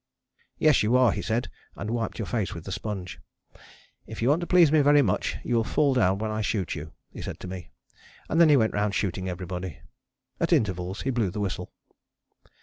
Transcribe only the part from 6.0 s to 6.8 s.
when I shoot